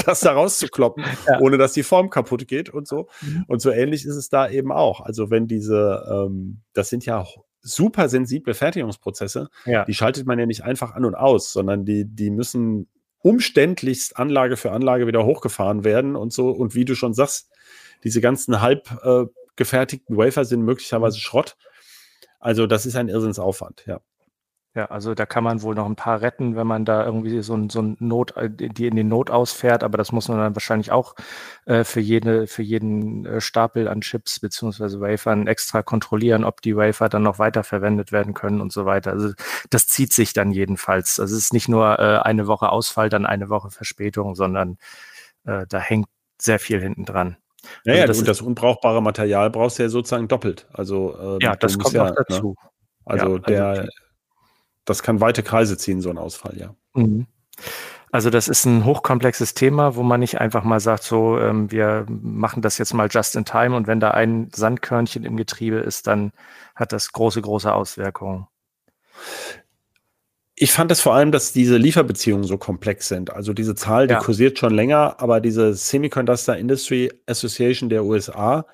[0.06, 1.39] das da rauszukloppen, ja.
[1.39, 3.08] ohne dass die Form kaputt geht und so.
[3.21, 3.45] Mhm.
[3.47, 5.01] Und so ähnlich ist es da eben auch.
[5.01, 7.19] Also wenn diese, ähm, das sind ja
[7.67, 9.86] super sensible Fertigungsprozesse, ja.
[9.86, 12.88] die schaltet man ja nicht einfach an und aus, sondern die, die müssen
[13.19, 16.49] umständlichst Anlage für Anlage wieder hochgefahren werden und so.
[16.49, 17.51] Und wie du schon sagst,
[18.03, 19.25] diese ganzen halb äh,
[19.56, 21.58] gefertigten Wafer sind möglicherweise Schrott.
[22.39, 23.99] Also das ist ein Irrsinnsaufwand, ja.
[24.75, 27.56] Ja, also da kann man wohl noch ein paar retten, wenn man da irgendwie so
[27.56, 30.56] ein, so ein Not, äh, die in den Not ausfährt, aber das muss man dann
[30.56, 31.15] wahrscheinlich auch
[31.65, 36.75] äh, für jede, für jeden äh, Stapel an Chips beziehungsweise Wafern extra kontrollieren, ob die
[36.75, 39.13] Wafer dann noch weiterverwendet werden können und so weiter.
[39.13, 39.34] Also
[39.71, 41.19] das zieht sich dann jedenfalls.
[41.19, 44.77] Also es ist nicht nur äh, eine Woche Ausfall, dann eine Woche Verspätung, sondern
[45.45, 46.08] äh, da hängt
[46.39, 47.38] sehr viel hinten dran.
[47.84, 50.67] Naja, also das und das unbrauchbare Material brauchst du ja sozusagen doppelt.
[50.71, 52.56] Also ähm, ja, das kommt ja, noch dazu.
[52.62, 52.69] Ne?
[53.06, 53.89] Also, ja, also der
[54.88, 56.73] das kann weite Kreise ziehen, so ein Ausfall, ja.
[56.95, 57.28] Mhm.
[58.10, 62.06] Also das ist ein hochkomplexes Thema, wo man nicht einfach mal sagt, so ähm, wir
[62.08, 66.08] machen das jetzt mal just in time und wenn da ein Sandkörnchen im Getriebe ist,
[66.08, 66.32] dann
[66.73, 68.47] hat das große, große Auswirkungen.
[70.56, 73.32] Ich fand es vor allem, dass diese Lieferbeziehungen so komplex sind.
[73.32, 74.19] Also diese Zahl, die ja.
[74.19, 78.65] kursiert schon länger, aber diese Semiconductor Industry Association der USA,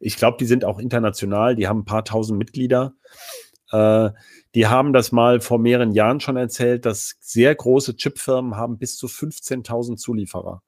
[0.00, 2.94] ich glaube, die sind auch international, die haben ein paar tausend Mitglieder.
[3.70, 4.10] Äh,
[4.58, 8.96] die haben das mal vor mehreren Jahren schon erzählt, dass sehr große Chipfirmen haben bis
[8.96, 10.62] zu 15.000 Zulieferer.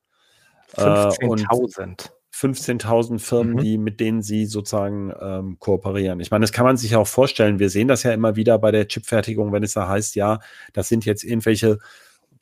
[0.76, 2.04] 15.000.
[2.04, 3.58] Äh, 15.000 Firmen, mhm.
[3.58, 6.20] die, mit denen sie sozusagen ähm, kooperieren.
[6.20, 7.58] Ich meine, das kann man sich auch vorstellen.
[7.58, 10.38] Wir sehen das ja immer wieder bei der Chipfertigung, wenn es da heißt, ja,
[10.72, 11.78] das sind jetzt irgendwelche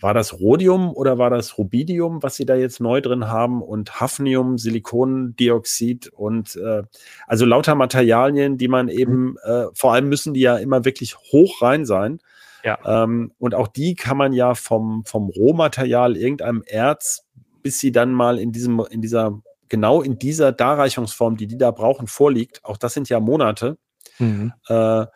[0.00, 4.00] war das Rhodium oder war das Rubidium, was sie da jetzt neu drin haben und
[4.00, 6.82] Hafnium, Silikondioxid und äh,
[7.26, 8.92] also lauter Materialien, die man mhm.
[8.92, 12.20] eben, äh, vor allem müssen die ja immer wirklich hoch rein sein.
[12.64, 12.78] Ja.
[12.84, 17.24] Ähm, und auch die kann man ja vom, vom Rohmaterial, irgendeinem Erz,
[17.62, 21.72] bis sie dann mal in diesem, in dieser, genau in dieser Darreichungsform, die die da
[21.72, 22.64] brauchen, vorliegt.
[22.64, 23.78] Auch das sind ja Monate.
[24.18, 24.52] Mhm.
[24.68, 25.06] Äh,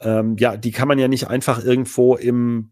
[0.00, 2.70] ähm, ja, die kann man ja nicht einfach irgendwo im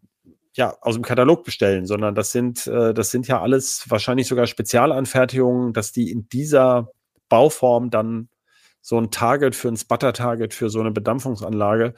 [0.55, 4.47] ja, aus dem Katalog bestellen, sondern das sind, äh, das sind ja alles wahrscheinlich sogar
[4.47, 6.91] Spezialanfertigungen, dass die in dieser
[7.29, 8.29] Bauform dann
[8.81, 11.95] so ein Target für ein Sputter-Target für so eine Bedampfungsanlage,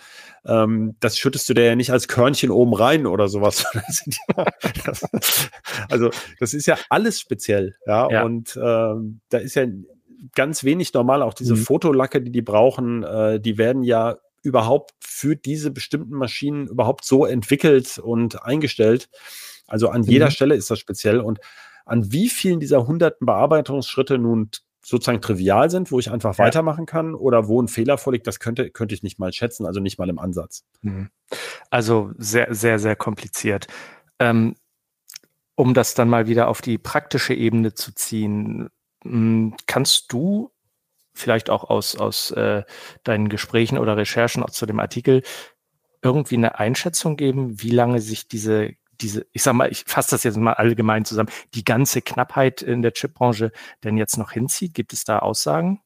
[0.46, 3.66] ähm, das schüttest du dir ja nicht als Körnchen oben rein oder sowas.
[5.90, 8.22] also das ist ja alles speziell, ja, ja.
[8.22, 9.66] und ähm, da ist ja
[10.34, 11.22] ganz wenig normal.
[11.22, 11.58] Auch diese mhm.
[11.58, 17.26] Fotolacke, die die brauchen, äh, die werden ja überhaupt für diese bestimmten Maschinen überhaupt so
[17.26, 19.08] entwickelt und eingestellt.
[19.66, 20.08] Also an mhm.
[20.08, 21.20] jeder Stelle ist das speziell.
[21.20, 21.40] Und
[21.84, 24.50] an wie vielen dieser hunderten Bearbeitungsschritte nun
[24.84, 26.44] sozusagen trivial sind, wo ich einfach ja.
[26.44, 29.80] weitermachen kann oder wo ein Fehler vorliegt, das könnte, könnte ich nicht mal schätzen, also
[29.80, 30.64] nicht mal im Ansatz.
[30.82, 31.10] Mhm.
[31.70, 33.66] Also sehr, sehr, sehr kompliziert.
[34.20, 34.54] Ähm,
[35.56, 38.68] um das dann mal wieder auf die praktische Ebene zu ziehen,
[39.02, 40.52] hm, kannst du
[41.16, 42.62] vielleicht auch aus, aus äh,
[43.04, 45.22] deinen Gesprächen oder Recherchen auch zu dem Artikel
[46.02, 50.24] irgendwie eine Einschätzung geben, wie lange sich diese, diese, ich sag mal, ich fasse das
[50.24, 53.52] jetzt mal allgemein zusammen, die ganze Knappheit in der Chipbranche
[53.84, 54.74] denn jetzt noch hinzieht?
[54.74, 55.80] Gibt es da Aussagen?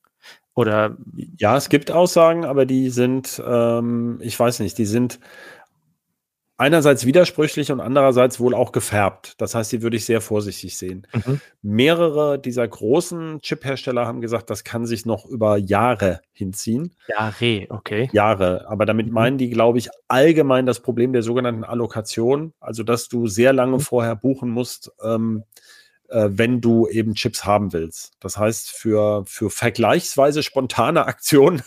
[0.54, 0.96] Oder?
[1.38, 5.20] Ja, es gibt Aussagen, aber die sind, ähm, ich weiß nicht, die sind
[6.60, 9.34] einerseits widersprüchlich und andererseits wohl auch gefärbt.
[9.38, 11.06] Das heißt, die würde ich sehr vorsichtig sehen.
[11.14, 11.40] Mhm.
[11.62, 16.94] Mehrere dieser großen Chip-Hersteller haben gesagt, das kann sich noch über Jahre hinziehen.
[17.08, 18.10] Jahre, okay.
[18.12, 18.68] Jahre.
[18.68, 19.14] Aber damit mhm.
[19.14, 22.52] meinen die, glaube ich, allgemein das Problem der sogenannten Allokation.
[22.60, 23.80] Also, dass du sehr lange mhm.
[23.80, 25.79] vorher buchen musst, ähm, äh,
[26.10, 28.12] wenn du eben Chips haben willst.
[28.20, 31.62] Das heißt, für, für vergleichsweise spontane Aktionen,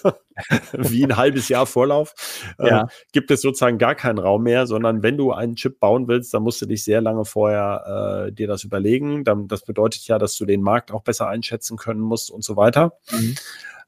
[0.73, 2.13] wie ein halbes Jahr Vorlauf,
[2.59, 2.87] äh, ja.
[3.11, 6.43] gibt es sozusagen gar keinen Raum mehr, sondern wenn du einen Chip bauen willst, dann
[6.43, 9.23] musst du dich sehr lange vorher äh, dir das überlegen.
[9.23, 12.57] Dann, das bedeutet ja, dass du den Markt auch besser einschätzen können musst und so
[12.57, 12.93] weiter.
[13.11, 13.35] Mhm.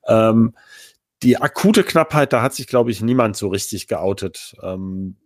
[0.07, 0.55] Ähm,
[1.23, 5.17] die akute Knappheit, da hat sich, glaube ich, niemand so richtig geoutet, ähm,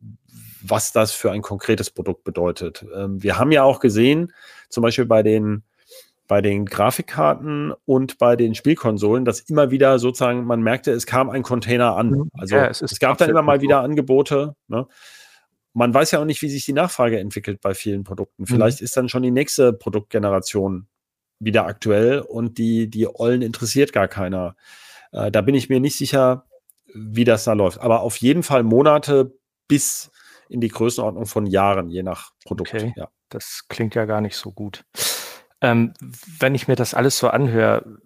[0.62, 2.86] was das für ein konkretes Produkt bedeutet.
[2.96, 4.34] Ähm, wir haben ja auch gesehen,
[4.70, 5.64] zum Beispiel bei den,
[6.28, 11.30] bei den Grafikkarten und bei den Spielkonsolen, dass immer wieder sozusagen, man merkte, es kam
[11.30, 12.12] ein Container an.
[12.12, 12.30] Mhm.
[12.34, 14.56] Also ja, es, es, gab dann immer mal wieder Angebote.
[14.68, 14.88] Ne?
[15.74, 18.44] Man weiß ja auch nicht, wie sich die Nachfrage entwickelt bei vielen Produkten.
[18.44, 18.48] Mhm.
[18.48, 18.86] Vielleicht mhm.
[18.86, 20.88] ist dann schon die nächste Produktgeneration
[21.40, 24.56] wieder aktuell und die, die Ollen interessiert gar keiner.
[25.12, 26.46] Äh, da bin ich mir nicht sicher,
[26.94, 27.80] wie das da läuft.
[27.80, 29.34] Aber auf jeden Fall Monate
[29.68, 30.12] bis
[30.50, 32.74] in die Größenordnung von Jahren, je nach Produkt.
[32.74, 32.94] Okay.
[32.98, 33.10] Ja.
[33.30, 34.84] Das klingt ja gar nicht so gut.
[35.62, 35.94] Ähm,
[36.40, 38.00] wenn ich mir das alles so anhöre,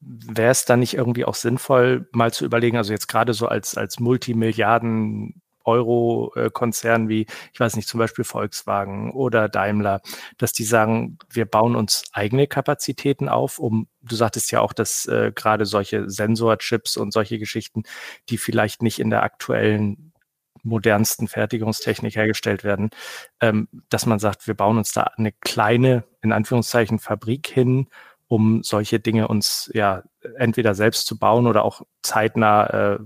[0.00, 3.76] wäre es dann nicht irgendwie auch sinnvoll, mal zu überlegen, also jetzt gerade so als,
[3.76, 10.02] als Multimilliarden Euro-Konzern wie, ich weiß nicht, zum Beispiel Volkswagen oder Daimler,
[10.38, 15.06] dass die sagen, wir bauen uns eigene Kapazitäten auf, um, du sagtest ja auch, dass
[15.06, 17.84] äh, gerade solche Sensorchips und solche Geschichten,
[18.28, 20.12] die vielleicht nicht in der aktuellen
[20.64, 22.90] modernsten Fertigungstechnik hergestellt werden,
[23.40, 27.88] ähm, dass man sagt, wir bauen uns da eine kleine, in Anführungszeichen, Fabrik hin,
[28.26, 30.02] um solche Dinge uns ja
[30.36, 32.98] entweder selbst zu bauen oder auch zeitnah äh,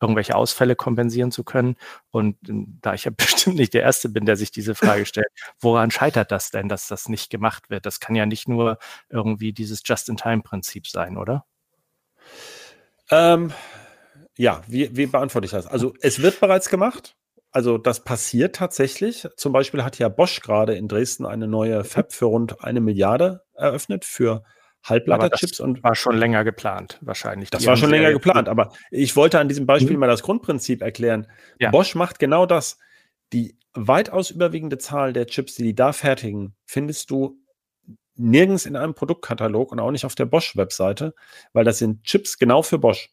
[0.00, 1.76] irgendwelche Ausfälle kompensieren zu können.
[2.10, 5.28] Und ähm, da ich ja bestimmt nicht der Erste bin, der sich diese Frage stellt,
[5.60, 7.86] woran scheitert das denn, dass das nicht gemacht wird?
[7.86, 11.44] Das kann ja nicht nur irgendwie dieses Just-in-Time-Prinzip sein, oder?
[13.10, 13.52] Ähm,
[14.36, 15.66] ja, wie, wie beantworte ich das?
[15.66, 17.16] Also es wird bereits gemacht.
[17.50, 19.26] Also das passiert tatsächlich.
[19.36, 23.44] Zum Beispiel hat ja Bosch gerade in Dresden eine neue Fab für rund eine Milliarde
[23.54, 24.44] eröffnet für
[24.84, 27.50] Halbleiterchips und war schon länger geplant, wahrscheinlich.
[27.50, 30.00] Das Die war schon länger geplant, aber ich wollte an diesem Beispiel mhm.
[30.00, 31.26] mal das Grundprinzip erklären.
[31.58, 31.70] Ja.
[31.70, 32.78] Bosch macht genau das.
[33.32, 37.38] Die weitaus überwiegende Zahl der Chips, die die da fertigen, findest du
[38.14, 41.14] nirgends in einem Produktkatalog und auch nicht auf der Bosch-Webseite,
[41.52, 43.10] weil das sind Chips genau für Bosch.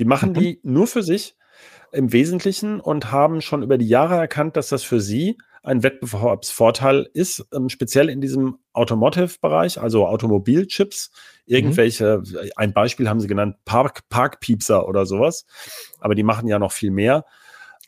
[0.00, 0.34] Die machen mhm.
[0.34, 1.36] die nur für sich
[1.92, 7.10] im Wesentlichen und haben schon über die Jahre erkannt, dass das für sie ein Wettbewerbsvorteil
[7.12, 11.10] ist, ähm, speziell in diesem Automotive-Bereich, also Automobilchips.
[11.46, 11.54] Mhm.
[11.54, 12.50] Irgendwelche, mhm.
[12.56, 15.44] ein Beispiel haben sie genannt, Park, Parkpiepser oder sowas,
[15.98, 17.26] aber die machen ja noch viel mehr.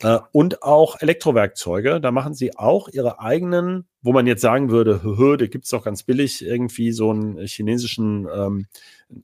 [0.00, 5.02] Äh, und auch Elektrowerkzeuge, da machen sie auch ihre eigenen, wo man jetzt sagen würde,
[5.02, 8.66] hö, da gibt es doch ganz billig irgendwie so einen chinesischen, ähm,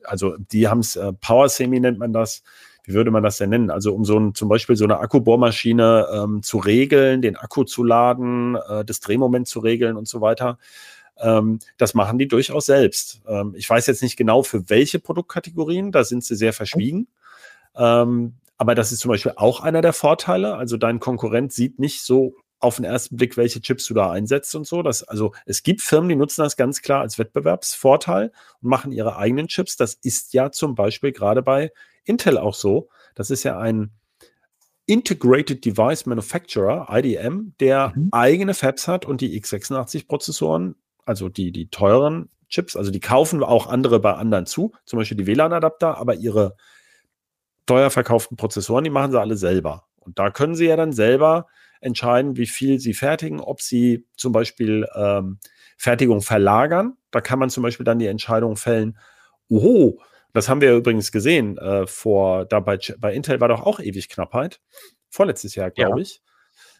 [0.04, 2.42] also die haben es, äh, Power Semi nennt man das,
[2.88, 3.70] wie würde man das denn nennen?
[3.70, 7.84] Also um so ein, zum Beispiel so eine Akkubohrmaschine ähm, zu regeln, den Akku zu
[7.84, 10.58] laden, äh, das Drehmoment zu regeln und so weiter.
[11.18, 13.20] Ähm, das machen die durchaus selbst.
[13.28, 17.08] Ähm, ich weiß jetzt nicht genau für welche Produktkategorien, da sind sie sehr verschwiegen.
[17.76, 20.56] Ähm, aber das ist zum Beispiel auch einer der Vorteile.
[20.56, 24.54] Also dein Konkurrent sieht nicht so auf den ersten Blick, welche Chips du da einsetzt
[24.54, 24.82] und so.
[24.82, 29.16] Das, also es gibt Firmen, die nutzen das ganz klar als Wettbewerbsvorteil und machen ihre
[29.16, 29.76] eigenen Chips.
[29.76, 31.70] Das ist ja zum Beispiel gerade bei
[32.08, 32.88] Intel auch so.
[33.14, 33.92] Das ist ja ein
[34.86, 38.08] Integrated Device Manufacturer, IDM, der mhm.
[38.12, 43.66] eigene Fabs hat und die x86-Prozessoren, also die, die teuren Chips, also die kaufen auch
[43.66, 46.56] andere bei anderen zu, zum Beispiel die WLAN-Adapter, aber ihre
[47.66, 49.84] teuer verkauften Prozessoren, die machen sie alle selber.
[49.98, 51.46] Und da können sie ja dann selber
[51.82, 55.38] entscheiden, wie viel sie fertigen, ob sie zum Beispiel ähm,
[55.76, 56.96] Fertigung verlagern.
[57.10, 58.98] Da kann man zum Beispiel dann die Entscheidung fällen,
[59.50, 60.00] oho,
[60.32, 64.08] das haben wir übrigens gesehen äh, vor, da bei, bei Intel war doch auch ewig
[64.08, 64.60] Knappheit.
[65.08, 66.02] Vorletztes Jahr, glaube ja.
[66.02, 66.22] ich.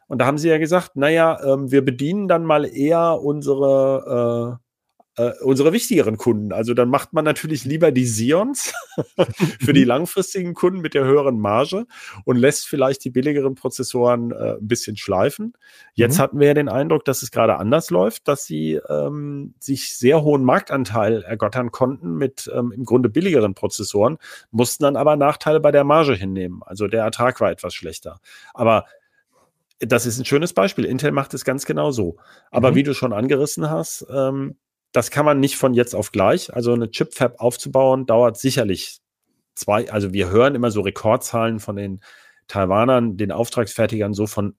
[0.06, 4.60] Und da haben sie ja gesagt, naja, ähm, wir bedienen dann mal eher unsere
[5.18, 6.52] äh, unsere wichtigeren Kunden.
[6.52, 8.72] Also dann macht man natürlich lieber die Sions
[9.60, 11.86] für die langfristigen Kunden mit der höheren Marge
[12.24, 15.54] und lässt vielleicht die billigeren Prozessoren äh, ein bisschen schleifen.
[15.94, 16.22] Jetzt mhm.
[16.22, 20.22] hatten wir ja den Eindruck, dass es gerade anders läuft, dass sie ähm, sich sehr
[20.22, 24.18] hohen Marktanteil ergottern konnten mit ähm, im Grunde billigeren Prozessoren,
[24.52, 26.62] mussten dann aber Nachteile bei der Marge hinnehmen.
[26.64, 28.20] Also der Ertrag war etwas schlechter.
[28.54, 28.84] Aber
[29.80, 30.84] das ist ein schönes Beispiel.
[30.84, 32.16] Intel macht es ganz genau so.
[32.50, 32.74] Aber mhm.
[32.76, 34.56] wie du schon angerissen hast, ähm,
[34.92, 36.54] das kann man nicht von jetzt auf gleich.
[36.54, 39.00] Also eine Chip-Fab aufzubauen, dauert sicherlich
[39.54, 42.00] zwei, also wir hören immer so Rekordzahlen von den
[42.46, 44.54] Taiwanern, den Auftragsfertigern, so von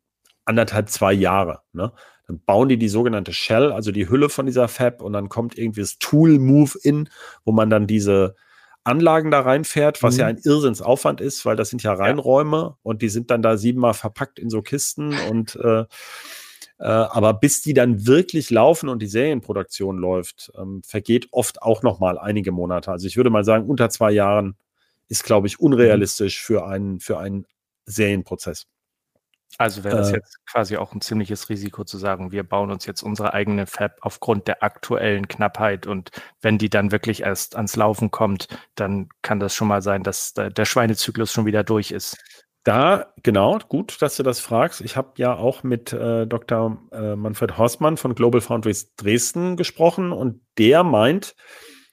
[0.45, 1.61] anderthalb, zwei Jahre.
[1.73, 1.91] Ne?
[2.27, 5.57] Dann bauen die die sogenannte Shell, also die Hülle von dieser Fab und dann kommt
[5.57, 7.09] irgendwie das Tool Move-In,
[7.43, 8.35] wo man dann diese
[8.83, 10.19] Anlagen da reinfährt, was mhm.
[10.19, 12.77] ja ein Irrsinnsaufwand ist, weil das sind ja Reinräume ja.
[12.81, 15.85] und die sind dann da siebenmal verpackt in so Kisten und äh,
[16.79, 21.83] äh, aber bis die dann wirklich laufen und die Serienproduktion läuft, ähm, vergeht oft auch
[21.83, 22.91] noch mal einige Monate.
[22.91, 24.55] Also ich würde mal sagen, unter zwei Jahren
[25.09, 27.45] ist, glaube ich, unrealistisch für einen, für einen
[27.85, 28.67] Serienprozess.
[29.57, 32.85] Also wäre das äh, jetzt quasi auch ein ziemliches Risiko zu sagen, wir bauen uns
[32.85, 36.11] jetzt unsere eigene Fab aufgrund der aktuellen Knappheit und
[36.41, 40.33] wenn die dann wirklich erst ans Laufen kommt, dann kann das schon mal sein, dass
[40.33, 42.17] der Schweinezyklus schon wieder durch ist.
[42.63, 44.81] Da, genau, gut, dass du das fragst.
[44.81, 46.77] Ich habe ja auch mit äh, Dr.
[46.91, 51.35] Äh, Manfred Horstmann von Global Foundries Dresden gesprochen und der meint,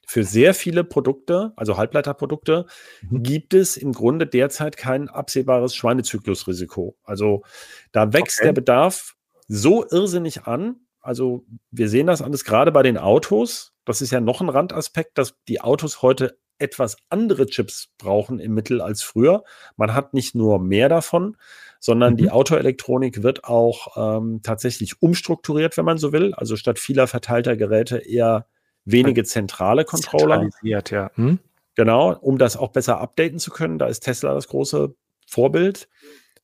[0.09, 2.67] für sehr viele Produkte, also Halbleiterprodukte,
[3.03, 3.23] mhm.
[3.23, 6.97] gibt es im Grunde derzeit kein absehbares Schweinezyklusrisiko.
[7.03, 7.43] Also
[7.91, 8.49] da wächst okay.
[8.49, 9.17] der Bedarf
[9.49, 10.77] so irrsinnig an.
[11.01, 13.75] Also wir sehen das alles gerade bei den Autos.
[13.85, 18.55] Das ist ja noch ein Randaspekt, dass die Autos heute etwas andere Chips brauchen im
[18.55, 19.45] Mittel als früher.
[19.77, 21.37] Man hat nicht nur mehr davon,
[21.81, 22.17] sondern mhm.
[22.19, 26.35] die Autoelektronik wird auch ähm, tatsächlich umstrukturiert, wenn man so will.
[26.35, 28.47] Also statt vieler verteilter Geräte eher
[28.85, 30.49] wenige zentrale Controller.
[30.91, 31.11] ja.
[31.15, 31.39] Hm?
[31.75, 33.79] Genau, um das auch besser updaten zu können.
[33.79, 34.95] Da ist Tesla das große
[35.27, 35.89] Vorbild.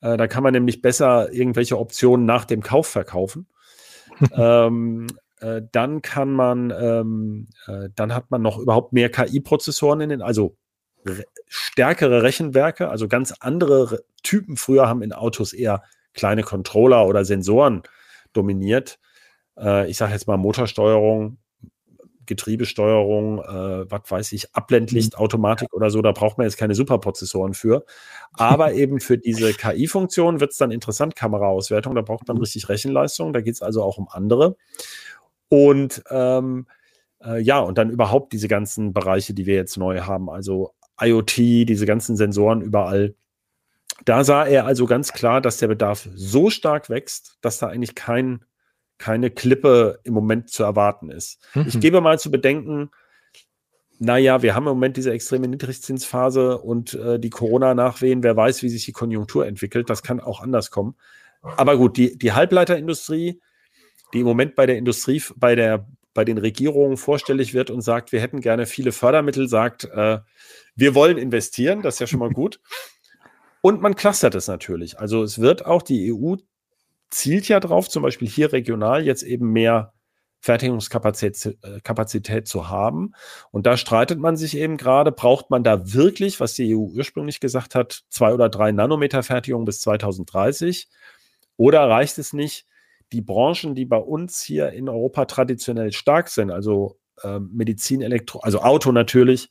[0.03, 3.46] Äh, da kann man nämlich besser irgendwelche Optionen nach dem Kauf verkaufen.
[4.37, 5.07] ähm,
[5.42, 10.22] äh, dann kann man, ähm, äh, dann hat man noch überhaupt mehr KI-Prozessoren in den,
[10.22, 10.57] also
[11.05, 14.57] re stärkere Rechenwerke, also ganz andere Typen.
[14.57, 15.83] Früher haben in Autos eher
[16.14, 17.83] kleine Controller oder Sensoren
[18.33, 18.98] dominiert.
[19.59, 21.38] Äh, ich sage jetzt mal Motorsteuerung
[22.26, 25.18] Getriebesteuerung, äh, was weiß ich, Abblendlicht, mhm.
[25.18, 27.85] Automatik oder so, da braucht man jetzt keine Superprozessoren für.
[28.33, 32.42] Aber eben für diese KI-Funktion wird es dann interessant, Kameraauswertung, da braucht man mhm.
[32.42, 34.57] richtig Rechenleistung, da geht es also auch um andere.
[35.53, 36.67] Und ähm,
[37.23, 41.37] äh, ja, und dann überhaupt diese ganzen Bereiche, die wir jetzt neu haben, also IoT,
[41.37, 43.15] diese ganzen Sensoren überall.
[44.07, 47.95] Da sah er also ganz klar, dass der Bedarf so stark wächst, dass da eigentlich
[47.95, 48.47] kein
[48.97, 51.38] keine Klippe im Moment zu erwarten ist.
[51.55, 51.67] Mhm.
[51.69, 52.91] Ich gebe mal zu bedenken,
[53.99, 58.71] naja, wir haben im Moment diese extreme Niedrigzinsphase und äh, die Corona-Nachwehen, wer weiß, wie
[58.71, 60.95] sich die Konjunktur entwickelt, das kann auch anders kommen.
[61.43, 63.43] Aber gut, die, die Halbleiterindustrie,
[64.12, 68.12] die im Moment bei der Industrie, bei der, bei den Regierungen vorstellig wird und sagt,
[68.12, 70.18] wir hätten gerne viele Fördermittel, sagt, äh,
[70.75, 72.61] wir wollen investieren, das ist ja schon mal gut.
[73.61, 74.98] Und man clustert es natürlich.
[74.98, 76.37] Also es wird auch die EU
[77.11, 79.92] zielt ja drauf, zum Beispiel hier regional jetzt eben mehr
[80.40, 83.12] Fertigungskapazität äh, Kapazität zu haben.
[83.53, 87.38] Und da streitet man sich eben gerade, braucht man da wirklich, was die EU ursprünglich
[87.38, 90.88] gesagt hat, zwei oder drei Nanometer Fertigung bis 2030?
[91.57, 92.66] Oder reicht es nicht,
[93.12, 98.40] die Branchen, die bei uns hier in Europa traditionell stark sind, also äh, Medizin, Elektro,
[98.40, 99.51] also Auto natürlich,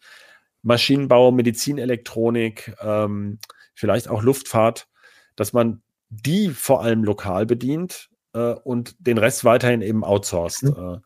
[0.63, 3.39] Maschinenbau, Medizinelektronik, ähm,
[3.73, 4.87] vielleicht auch Luftfahrt,
[5.35, 10.63] dass man die vor allem lokal bedient äh, und den Rest weiterhin eben outsourced.
[10.63, 10.95] Mhm.
[10.95, 10.97] Äh,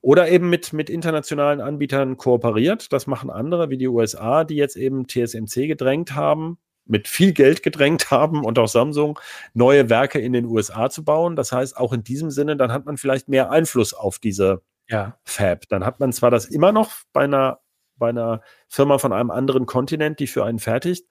[0.00, 2.92] oder eben mit, mit internationalen Anbietern kooperiert.
[2.92, 7.62] Das machen andere wie die USA, die jetzt eben TSMC gedrängt haben, mit viel Geld
[7.62, 9.18] gedrängt haben und auch Samsung,
[9.52, 11.36] neue Werke in den USA zu bauen.
[11.36, 15.16] Das heißt, auch in diesem Sinne, dann hat man vielleicht mehr Einfluss auf diese ja.
[15.24, 15.68] Fab.
[15.68, 17.60] Dann hat man zwar das immer noch bei einer,
[17.96, 21.06] bei einer Firma von einem anderen Kontinent, die für einen fertigt,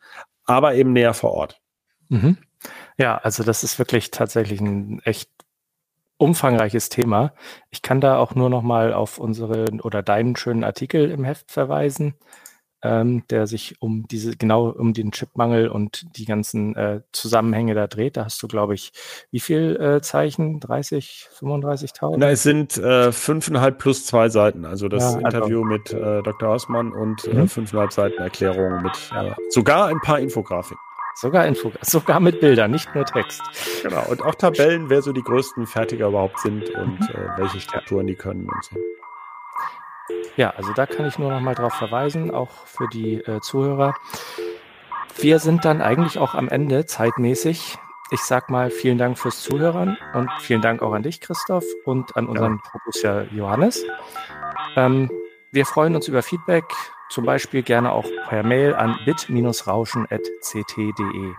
[0.45, 1.61] aber eben näher vor Ort.
[2.09, 2.37] Mhm.
[2.97, 5.29] Ja, also das ist wirklich tatsächlich ein echt
[6.17, 7.33] umfangreiches Thema.
[7.69, 11.51] Ich kann da auch nur noch mal auf unseren oder deinen schönen Artikel im Heft
[11.51, 12.15] verweisen,
[12.83, 17.87] ähm, der sich um diese genau um den Chipmangel und die ganzen äh, Zusammenhänge da
[17.87, 18.17] dreht.
[18.17, 18.91] Da hast du, glaube ich,
[19.31, 20.59] wie viel äh, Zeichen?
[20.59, 22.15] 30, 35.000?
[22.17, 24.65] Na, es sind äh, fünfeinhalb plus zwei Seiten.
[24.65, 26.49] Also das ja, also Interview also, mit äh, Dr.
[26.49, 27.47] Hausmann und äh, mhm.
[27.47, 29.35] fünfeinhalb Seiten Erklärung mit ja.
[29.49, 30.81] sogar ein paar Infografiken.
[31.15, 33.41] Sogar Info, sogar mit Bildern, nicht nur Text.
[33.83, 38.07] Genau, und auch Tabellen, wer so die größten Fertiger überhaupt sind und äh, welche Strukturen
[38.07, 38.75] die können und so.
[40.35, 43.95] Ja, also da kann ich nur noch mal drauf verweisen, auch für die äh, Zuhörer.
[45.17, 47.77] Wir sind dann eigentlich auch am Ende zeitmäßig.
[48.11, 52.17] Ich sag mal vielen Dank fürs Zuhören und vielen Dank auch an dich, Christoph, und
[52.17, 52.69] an unseren ja.
[52.69, 53.85] Producer Johannes.
[54.75, 55.09] Ähm,
[55.51, 56.65] wir freuen uns über Feedback,
[57.09, 61.33] zum Beispiel gerne auch per Mail an bit-rauschen.ct.de.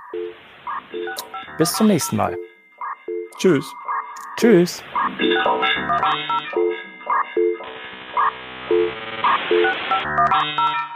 [1.58, 2.38] Bis zum nächsten Mal.
[3.38, 3.74] Tschüss.
[4.36, 4.82] Tschüss.
[8.68, 8.92] Thank
[9.50, 10.93] you.